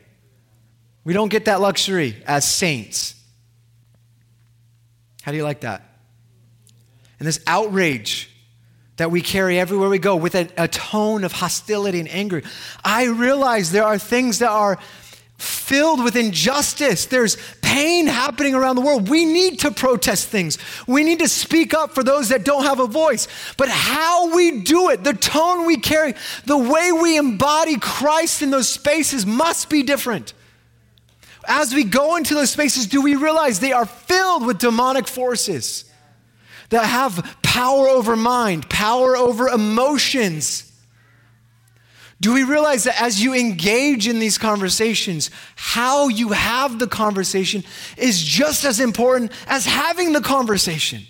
[1.03, 3.15] We don't get that luxury as saints.
[5.23, 5.97] How do you like that?
[7.19, 8.30] And this outrage
[9.01, 12.43] that we carry everywhere we go with a, a, tone of hostility and anger.
[12.85, 14.77] I realize there are things that are
[15.39, 17.07] filled with injustice.
[17.07, 19.09] There's pain happening around the world.
[19.09, 20.59] We need to protest things.
[20.85, 23.27] We need to speak up for those that don't have a voice.
[23.57, 26.13] But how we do it, the tone we carry,
[26.45, 30.35] the way we embody Christ in those spaces must be different.
[31.47, 35.85] As we go into those spaces, do we realize they are filled with demonic forces
[36.71, 40.67] that have power over mind, power over emotions?
[42.19, 47.63] Do we realize that as you engage in these conversations, how you have the conversation
[47.97, 51.03] is just as important as having the conversation?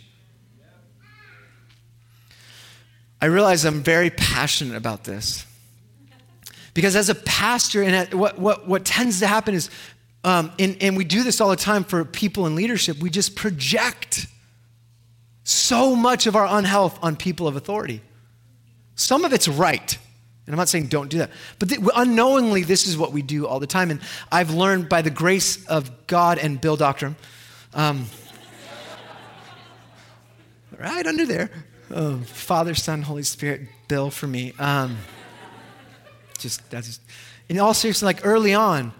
[3.21, 5.45] I realize I'm very passionate about this.
[6.73, 9.69] Because as a pastor, and what, what, what tends to happen is
[10.23, 13.35] um, and, and we do this all the time for people in leadership, we just
[13.35, 14.27] project
[15.51, 18.01] so much of our unhealth on people of authority.
[18.95, 19.97] Some of it's right.
[20.45, 21.31] And I'm not saying don't do that.
[21.59, 23.91] But th- unknowingly, this is what we do all the time.
[23.91, 27.15] And I've learned by the grace of God and Bill Doctrum,
[27.73, 28.05] um,
[30.79, 31.49] right under there,
[31.91, 34.53] oh, Father, Son, Holy Spirit, Bill for me.
[34.59, 34.97] Um,
[36.37, 37.01] just, that's just,
[37.49, 38.93] in all seriousness, like early on,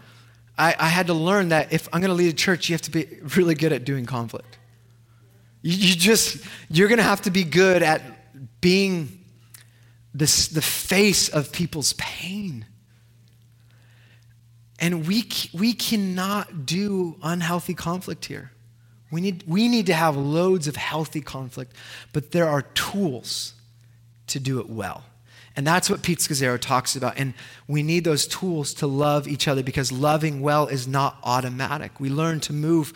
[0.57, 2.81] I, I had to learn that if I'm going to lead a church, you have
[2.83, 4.57] to be really good at doing conflict.
[5.61, 8.01] You, just, you're going to have to be good at
[8.61, 9.19] being
[10.13, 12.65] this, the face of people's pain.
[14.79, 18.51] And we, we cannot do unhealthy conflict here.
[19.11, 21.75] We need, we need to have loads of healthy conflict,
[22.13, 23.53] but there are tools
[24.27, 25.03] to do it well.
[25.55, 27.17] And that's what Pete Scazzero talks about.
[27.17, 27.33] And
[27.67, 31.99] we need those tools to love each other because loving well is not automatic.
[31.99, 32.93] We learn to move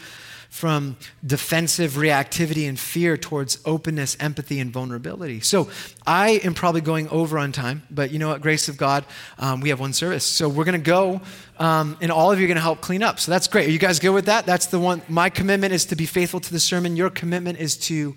[0.55, 5.41] from defensive reactivity and fear towards openness, empathy, and vulnerability.
[5.41, 5.69] So
[6.07, 8.39] I am probably going over on time, but you know what?
[8.39, 9.03] Grace of God,
[9.37, 10.23] um, we have one service.
[10.23, 11.19] So we're going to go,
[11.59, 13.19] um, and all of you are going to help clean up.
[13.19, 13.67] So that's great.
[13.67, 14.45] Are you guys good with that?
[14.45, 15.01] That's the one.
[15.09, 16.95] My commitment is to be faithful to the sermon.
[16.95, 18.15] Your commitment is to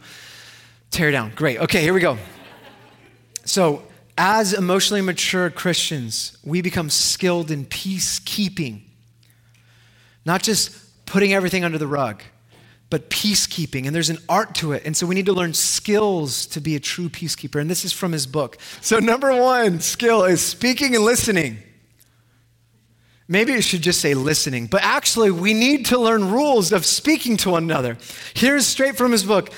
[0.92, 1.32] tear down.
[1.34, 1.58] Great.
[1.58, 2.18] Okay, here we go.
[3.46, 3.82] So
[4.16, 8.82] as emotionally mature Christians, we become skilled in peacekeeping,
[10.24, 12.22] not just putting everything under the rug,
[12.90, 13.86] but peacekeeping.
[13.86, 14.82] And there's an art to it.
[14.84, 17.60] And so we need to learn skills to be a true peacekeeper.
[17.60, 18.58] And this is from his book.
[18.80, 21.58] So, number one skill is speaking and listening.
[23.30, 27.36] Maybe it should just say listening, but actually, we need to learn rules of speaking
[27.38, 27.98] to one another.
[28.32, 29.50] Here's straight from his book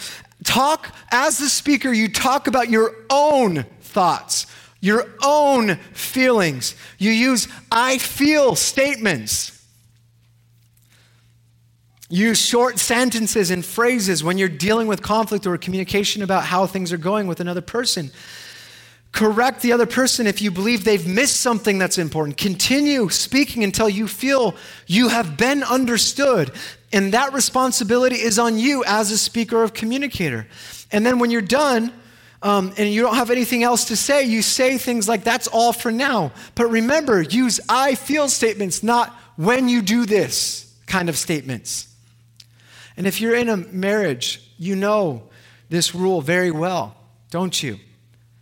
[0.45, 4.47] Talk, as the speaker, you talk about your own thoughts,
[4.81, 6.75] your own feelings.
[6.99, 9.60] You use I feel statements.
[12.12, 16.92] Use short sentences and phrases when you're dealing with conflict or communication about how things
[16.92, 18.11] are going with another person.
[19.12, 22.37] Correct the other person if you believe they've missed something that's important.
[22.37, 24.57] Continue speaking until you feel
[24.88, 26.51] you have been understood.
[26.92, 30.49] And that responsibility is on you as a speaker or communicator.
[30.90, 31.92] And then when you're done,
[32.42, 35.73] um, and you don't have anything else to say, you say things like, that's all
[35.73, 36.33] for now.
[36.55, 41.89] But remember, use I feel statements, not when you do this kind of statements.
[43.01, 45.23] And if you're in a marriage, you know
[45.71, 46.95] this rule very well,
[47.31, 47.79] don't you?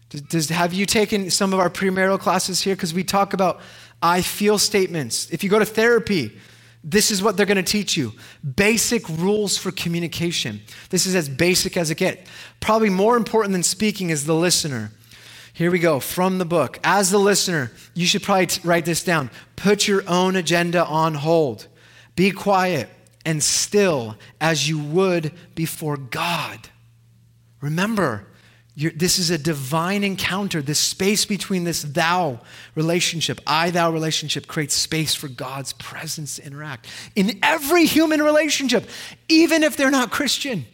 [0.09, 2.75] Does, have you taken some of our premarital classes here?
[2.75, 3.61] Because we talk about
[4.03, 5.31] I feel statements.
[5.31, 6.37] If you go to therapy,
[6.83, 8.15] this is what they're going to teach you
[8.57, 10.61] basic rules for communication.
[10.91, 12.29] This is as basic as it gets.
[12.59, 14.91] Probably more important than speaking is the listener.
[15.53, 16.81] Here we go from the book.
[16.83, 19.31] As the listener, you should probably t- write this down.
[19.55, 21.69] Put your own agenda on hold.
[22.17, 22.89] Be quiet
[23.29, 26.71] and still as you would before God.
[27.61, 28.27] Remember,
[28.75, 30.63] this is a divine encounter.
[30.63, 32.41] This space between this thou
[32.75, 38.89] relationship, I thou relationship, creates space for God's presence to interact in every human relationship,
[39.29, 40.65] even if they're not Christian,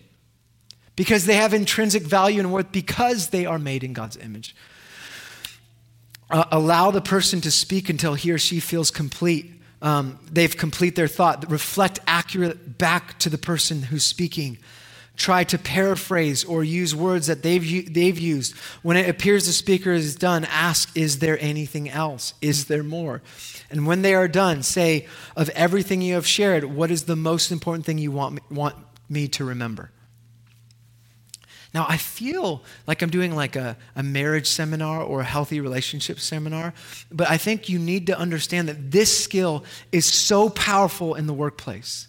[0.94, 4.54] because they have intrinsic value and worth because they are made in God's image.
[6.30, 9.53] Uh, allow the person to speak until he or she feels complete.
[9.84, 11.48] Um, they've complete their thought.
[11.48, 14.58] Reflect accurate back to the person who's speaking
[15.16, 18.56] try to paraphrase or use words that they've, they've used.
[18.82, 22.34] When it appears the speaker is done, ask, Is there anything else?
[22.40, 23.22] Is there more?
[23.70, 25.06] And when they are done, say,
[25.36, 28.76] Of everything you have shared, what is the most important thing you want me, want
[29.08, 29.90] me to remember?
[31.74, 36.20] Now, I feel like I'm doing like a, a marriage seminar or a healthy relationship
[36.20, 36.72] seminar,
[37.10, 41.34] but I think you need to understand that this skill is so powerful in the
[41.34, 42.06] workplace.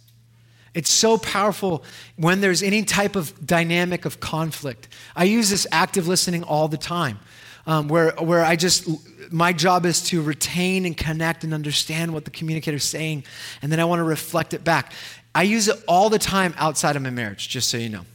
[0.76, 1.84] It's so powerful
[2.16, 4.88] when there's any type of dynamic of conflict.
[5.16, 7.18] I use this active listening all the time,
[7.66, 8.88] um, where, where I just,
[9.32, 13.24] my job is to retain and connect and understand what the communicator is saying,
[13.64, 14.94] and then I want to reflect it back.
[15.34, 18.06] I use it all the time outside of my marriage, just so you know.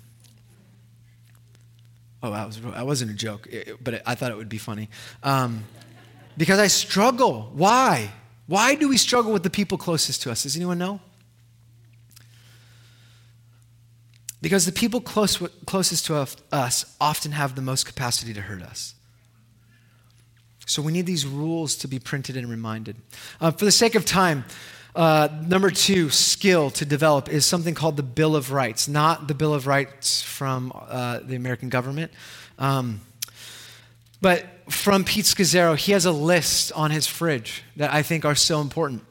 [2.22, 3.48] Oh, that, was, that wasn't a joke,
[3.82, 4.90] but I thought it would be funny.
[5.22, 5.64] Um,
[6.36, 7.50] because I struggle.
[7.54, 8.10] Why?
[8.46, 10.42] Why do we struggle with the people closest to us?
[10.42, 11.00] Does anyone know?
[14.42, 18.94] Because the people close, closest to us often have the most capacity to hurt us.
[20.66, 22.96] So we need these rules to be printed and reminded.
[23.40, 24.44] Uh, for the sake of time,
[24.94, 29.34] uh, number two skill to develop is something called the Bill of Rights, not the
[29.34, 32.12] Bill of Rights from uh, the American government.
[32.58, 33.00] Um,
[34.20, 38.34] but from Pete Scazzero, he has a list on his fridge that I think are
[38.34, 39.02] so important.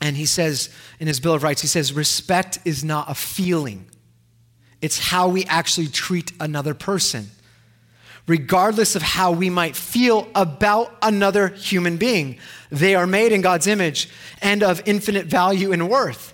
[0.00, 3.86] And he says in his Bill of Rights, he says, respect is not a feeling,
[4.80, 7.30] it's how we actually treat another person
[8.30, 12.38] regardless of how we might feel about another human being.
[12.70, 14.08] They are made in God's image
[14.40, 16.32] and of infinite value and worth.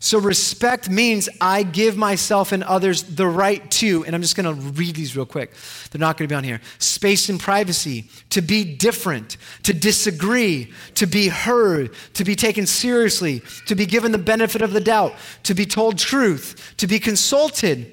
[0.00, 4.52] So, respect means I give myself and others the right to, and I'm just to
[4.52, 5.54] read these real quick.
[5.92, 6.60] They're not to be on here.
[6.80, 13.42] Space and privacy, to be different, to disagree, to be heard, to be taken seriously,
[13.66, 15.14] to be given the benefit of the doubt,
[15.44, 17.92] to be told truth, to be consulted,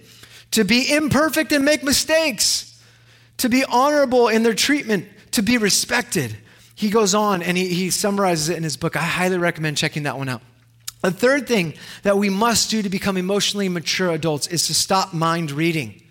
[0.50, 2.69] to be imperfect and make mistakes
[3.40, 6.36] to be honorable in their treatment, to be respected.
[6.76, 8.96] He goes on and he, he summarizes it in his book.
[8.96, 10.42] I highly recommend checking that one out.
[11.02, 11.74] The third thing
[12.04, 16.02] that we must do to become emotionally mature adults is to stop mind reading.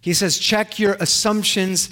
[0.00, 1.90] He says, check your assumptions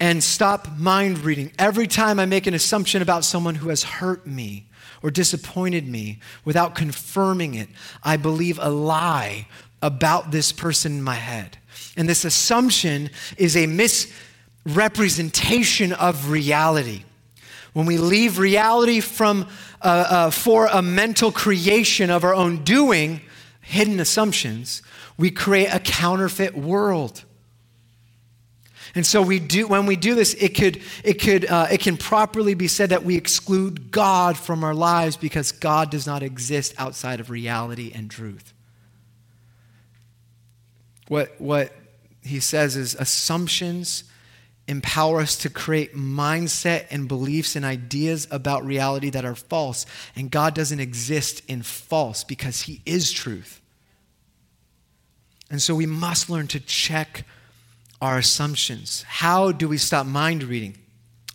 [0.00, 1.52] and stop mind reading.
[1.58, 4.68] Every time I make an assumption about someone who has hurt me
[5.02, 7.68] or disappointed me without confirming it,
[8.02, 9.46] I believe a lie
[9.84, 11.58] about this person in my head.
[11.94, 17.04] And this assumption is a misrepresentation of reality.
[17.74, 19.46] When we leave reality from,
[19.82, 23.20] uh, uh, for a mental creation of our own doing,
[23.60, 24.80] hidden assumptions,
[25.18, 27.22] we create a counterfeit world.
[28.94, 31.98] And so we do, when we do this, it, could, it, could, uh, it can
[31.98, 36.72] properly be said that we exclude God from our lives because God does not exist
[36.78, 38.53] outside of reality and truth.
[41.14, 41.72] What, what
[42.22, 44.02] he says is assumptions
[44.66, 49.86] empower us to create mindset and beliefs and ideas about reality that are false.
[50.16, 53.60] And God doesn't exist in false because he is truth.
[55.52, 57.24] And so we must learn to check
[58.02, 59.04] our assumptions.
[59.06, 60.76] How do we stop mind reading?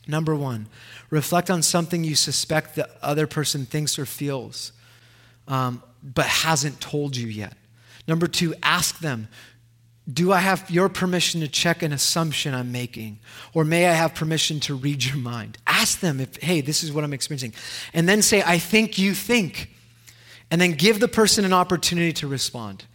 [0.09, 0.67] Number one,
[1.09, 4.73] reflect on something you suspect the other person thinks or feels,
[5.47, 7.53] um, but hasn't told you yet.
[8.09, 9.27] Number two, ask them,
[10.11, 13.19] do I have your permission to check an assumption I'm making?
[13.53, 15.57] Or may I have permission to read your mind?
[15.67, 17.53] Ask them if, hey, this is what I'm experiencing.
[17.93, 19.69] And then say, I think you think.
[20.49, 22.85] And then give the person an opportunity to respond.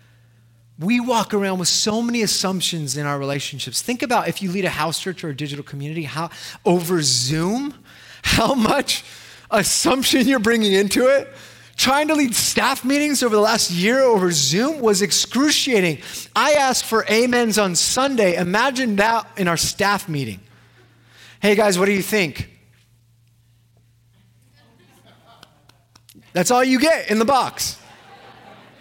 [0.79, 3.81] We walk around with so many assumptions in our relationships.
[3.81, 6.31] Think about if you lead a house church or a digital community, how
[6.65, 7.75] over Zoom,
[8.23, 9.05] how much
[9.53, 11.33] assumption you're bringing into it
[11.77, 15.99] Trying to lead staff meetings over the last year over Zoom was excruciating.
[16.35, 18.37] I asked for amens on Sunday.
[18.37, 20.41] Imagine that in our staff meeting.
[21.41, 22.51] Hey guys, what do you think?
[26.33, 27.79] That's all you get in the box.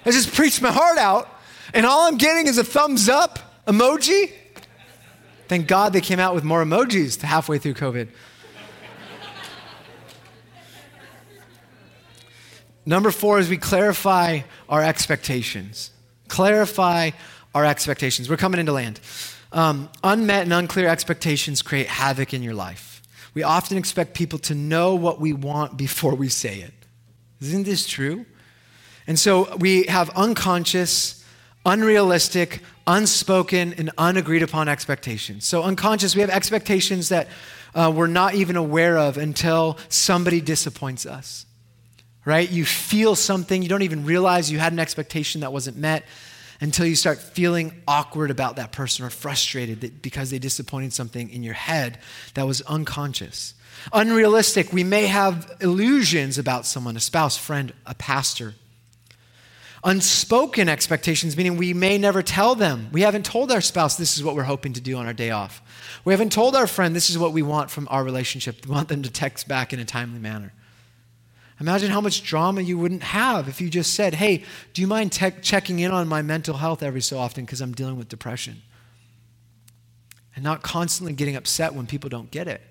[0.05, 1.29] I just preached my heart out,
[1.73, 4.33] and all I'm getting is a thumbs up emoji.
[5.47, 8.09] Thank God they came out with more emojis halfway through COVID.
[12.85, 15.91] Number four is we clarify our expectations.
[16.27, 17.11] Clarify
[17.55, 18.29] our expectations.
[18.29, 18.99] We're coming into land.
[19.51, 23.01] Um, unmet and unclear expectations create havoc in your life.
[23.33, 26.73] We often expect people to know what we want before we say it.
[27.41, 28.25] Isn't this true?
[29.07, 31.23] And so we have unconscious,
[31.65, 35.45] unrealistic, unspoken, and unagreed upon expectations.
[35.45, 37.27] So, unconscious, we have expectations that
[37.75, 41.45] uh, we're not even aware of until somebody disappoints us
[42.25, 42.49] right?
[42.49, 46.05] You feel something, you don't even realize you had an expectation that wasn't met.
[46.61, 51.43] until you start feeling awkward about that person or frustrated because they disappointed something in
[51.43, 51.99] your head
[52.35, 53.53] that was unconscious.
[53.91, 58.53] Unrealistic, we may have illusions about someone, a spouse, friend, a pastor.
[59.83, 62.87] Unspoken expectations, meaning we may never tell them.
[62.93, 65.31] We haven't told our spouse this is what we're hoping to do on our day
[65.31, 65.61] off.
[66.05, 68.65] We haven't told our friend this is what we want from our relationship.
[68.65, 70.53] We want them to text back in a timely manner.
[71.59, 74.43] Imagine how much drama you wouldn't have if you just said, Hey,
[74.73, 77.73] do you mind te- checking in on my mental health every so often because I'm
[77.73, 78.61] dealing with depression?
[80.35, 82.61] And not constantly getting upset when people don't get it.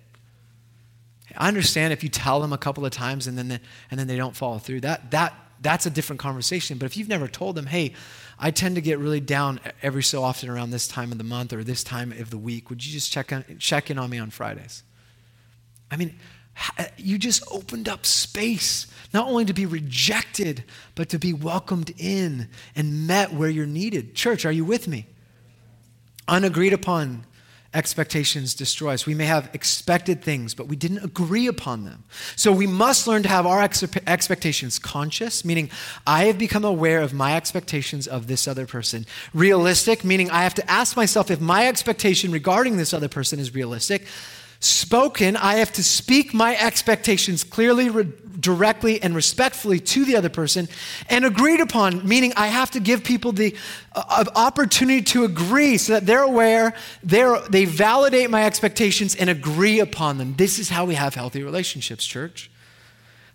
[1.37, 3.61] I understand if you tell them a couple of times and then, the,
[3.91, 4.81] and then they don't follow through.
[4.81, 6.79] That, that, that's a different conversation.
[6.79, 7.95] But if you've never told them, hey,
[8.39, 11.53] I tend to get really down every so often around this time of the month
[11.53, 14.19] or this time of the week, would you just check, on, check in on me
[14.19, 14.83] on Fridays?
[15.91, 16.19] I mean,
[16.97, 22.49] you just opened up space, not only to be rejected, but to be welcomed in
[22.75, 24.15] and met where you're needed.
[24.15, 25.07] Church, are you with me?
[26.29, 27.25] Unagreed upon
[27.75, 29.07] expectations destroy us.
[29.07, 32.05] We may have expected things, but we didn't agree upon them.
[32.37, 35.71] So we must learn to have our ex- expectations conscious, meaning
[36.07, 39.07] I have become aware of my expectations of this other person.
[39.33, 43.55] Realistic, meaning I have to ask myself if my expectation regarding this other person is
[43.55, 44.07] realistic
[44.65, 50.29] spoken, I have to speak my expectations clearly, re- directly, and respectfully to the other
[50.29, 50.69] person,
[51.09, 53.57] and agreed upon, meaning I have to give people the
[53.95, 59.81] uh, opportunity to agree so that they're aware, they're, they validate my expectations and agree
[59.81, 60.35] upon them.
[60.37, 62.51] This is how we have healthy relationships, church.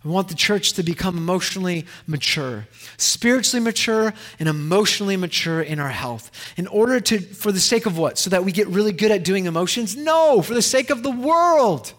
[0.07, 5.89] We want the church to become emotionally mature, spiritually mature, and emotionally mature in our
[5.89, 6.31] health.
[6.55, 8.17] In order to, for the sake of what?
[8.17, 9.97] So that we get really good at doing emotions?
[9.97, 11.91] No, for the sake of the world.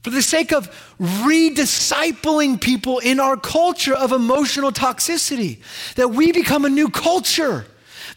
[0.00, 5.58] For the sake of rediscipling people in our culture of emotional toxicity,
[5.96, 7.66] that we become a new culture.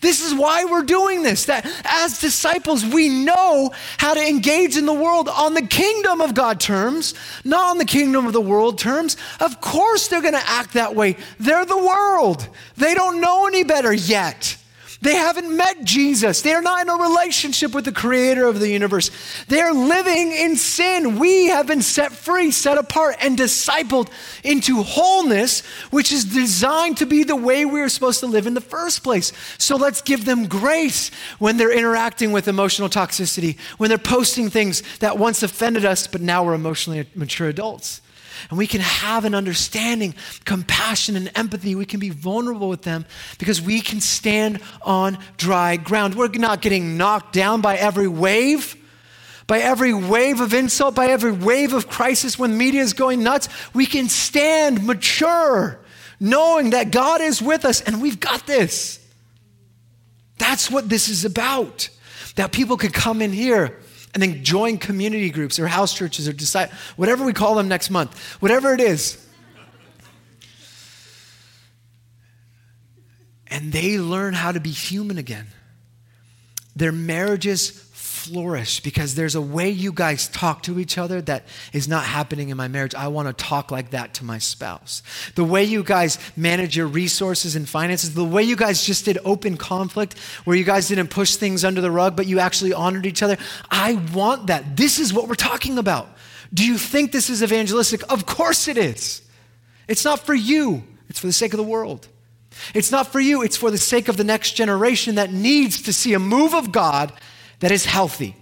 [0.02, 1.46] This is why we're doing this.
[1.46, 6.34] That as disciples, we know how to engage in the world on the kingdom of
[6.34, 9.18] God terms, not on the kingdom of the world terms.
[9.40, 11.18] Of course, they're going to act that way.
[11.40, 14.58] They're the world, they don't know any better yet.
[15.02, 16.42] They haven't met Jesus.
[16.42, 19.12] They are not in a relationship with the creator of the universe.
[19.48, 21.20] They are living in sin.
[21.20, 24.10] We have been set free, set apart, and discipled
[24.44, 28.54] into wholeness, which is designed to be the way we are supposed to live in
[28.54, 29.34] the first place.
[29.58, 34.82] So let's give them grace when they're interacting with emotional toxicity, when they're posting things
[35.00, 38.02] that once offended us, but now we're emotionally mature adults
[38.50, 40.16] and we can have an understanding,
[40.46, 41.76] compassion, and empathy.
[41.76, 43.06] We can be vulnerable with them
[43.38, 46.16] because we can stand on dry ground.
[46.16, 48.76] We're not getting knocked down by every wave.
[49.48, 53.48] By every wave of insult, by every wave of crisis when media is going nuts,
[53.76, 55.80] we can stand mature,
[56.20, 59.00] knowing that God is with us and we've got this.
[60.40, 61.90] That's what this is about.
[62.38, 63.78] That people could come in here
[64.16, 67.90] and then join community groups or house churches or decide whatever we call them next
[67.90, 69.22] month, whatever it is.
[73.48, 75.48] And they learn how to be human again.
[76.78, 77.72] Their marriages
[78.26, 82.50] flourish because there's a way you guys talk to each other that is not happening
[82.50, 82.96] in my marriage.
[82.96, 85.04] I want to talk like that to my spouse.
[85.36, 89.18] The way you guys manage your resources and finances, the way you guys just did
[89.24, 93.06] open conflict, where you guys didn't push things under the rug, but you actually honored
[93.06, 93.38] each other.
[93.70, 94.76] I want that.
[94.76, 96.10] This is what we're talking about.
[96.54, 98.02] Do you think this is evangelistic?
[98.12, 99.22] Of course it is.
[99.88, 102.08] It's not for you, it's for the sake of the world.
[102.74, 105.94] It's not for you, it's for the sake of the next generation that needs to
[105.94, 107.12] see a move of God
[107.66, 108.36] that is healthy,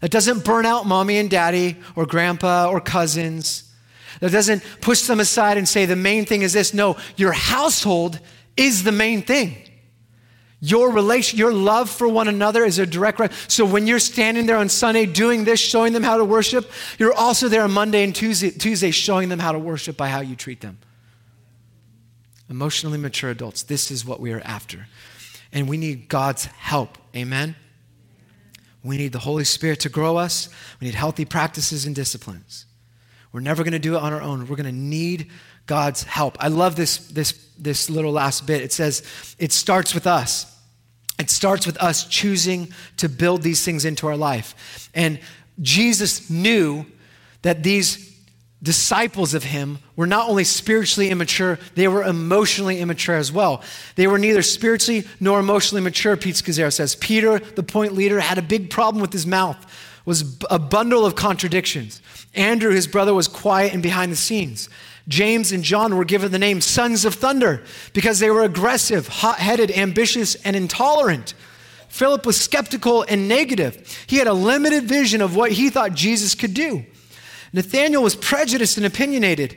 [0.00, 3.72] that doesn't burn out mommy and daddy or grandpa or cousins,
[4.18, 6.74] that doesn't push them aside and say the main thing is this.
[6.74, 8.18] No, your household
[8.56, 9.56] is the main thing.
[10.58, 13.32] Your relation, your love for one another is a direct.
[13.48, 17.14] So when you're standing there on Sunday doing this, showing them how to worship, you're
[17.14, 20.34] also there on Monday and Tuesday, Tuesday showing them how to worship by how you
[20.34, 20.78] treat them.
[22.48, 24.88] Emotionally mature adults, this is what we are after.
[25.52, 26.98] And we need God's help.
[27.14, 27.54] Amen.
[28.82, 30.48] We need the Holy Spirit to grow us.
[30.80, 32.66] We need healthy practices and disciplines.
[33.32, 34.46] We're never going to do it on our own.
[34.46, 35.30] We're going to need
[35.66, 36.36] God's help.
[36.40, 38.62] I love this, this, this little last bit.
[38.62, 40.58] It says, it starts with us.
[41.18, 44.90] It starts with us choosing to build these things into our life.
[44.94, 45.20] And
[45.60, 46.86] Jesus knew
[47.42, 48.09] that these
[48.62, 53.62] disciples of him were not only spiritually immature, they were emotionally immature as well.
[53.96, 56.94] They were neither spiritually nor emotionally mature, Pete Scazzero says.
[56.94, 59.56] Peter, the point leader, had a big problem with his mouth.
[60.04, 62.02] was a bundle of contradictions.
[62.34, 64.68] Andrew, his brother, was quiet and behind the scenes.
[65.08, 69.38] James and John were given the name sons of thunder because they were aggressive, hot
[69.38, 71.34] headed, ambitious, and intolerant.
[71.88, 74.04] Philip was skeptical and negative.
[74.06, 76.84] He had a limited vision of what he thought Jesus could do.
[77.52, 79.56] Nathanael was prejudiced and opinionated.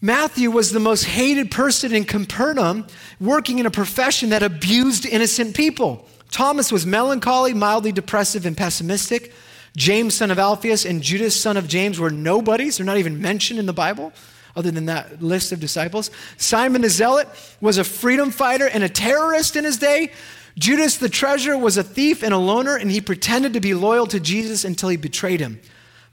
[0.00, 2.86] Matthew was the most hated person in Capernaum,
[3.20, 6.06] working in a profession that abused innocent people.
[6.30, 9.34] Thomas was melancholy, mildly depressive, and pessimistic.
[9.76, 12.76] James, son of Alphaeus, and Judas, son of James, were nobodies.
[12.78, 14.12] They're not even mentioned in the Bible,
[14.56, 16.10] other than that list of disciples.
[16.38, 17.28] Simon the Zealot
[17.60, 20.12] was a freedom fighter and a terrorist in his day.
[20.58, 24.06] Judas the treasurer was a thief and a loner, and he pretended to be loyal
[24.06, 25.60] to Jesus until he betrayed him.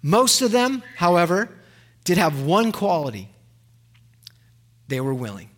[0.02, 1.50] Most of them, however,
[2.04, 3.30] did have one quality
[4.88, 5.50] they were willing.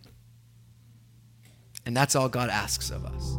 [1.86, 3.36] And that's all God asks of us.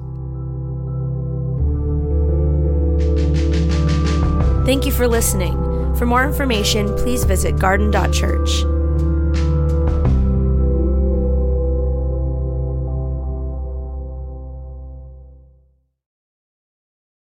[4.65, 5.53] Thank you for listening.
[5.95, 8.80] For more information, please visit garden.church.